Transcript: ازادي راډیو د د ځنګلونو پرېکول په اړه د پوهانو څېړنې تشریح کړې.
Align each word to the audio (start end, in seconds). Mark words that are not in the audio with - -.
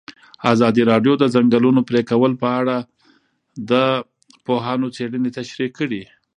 ازادي 0.53 0.81
راډیو 0.91 1.13
د 1.17 1.19
د 1.21 1.25
ځنګلونو 1.35 1.81
پرېکول 1.89 2.31
په 2.41 2.47
اړه 2.59 2.77
د 3.71 3.71
پوهانو 4.45 4.87
څېړنې 4.95 5.29
تشریح 5.37 5.69
کړې. 5.79 6.03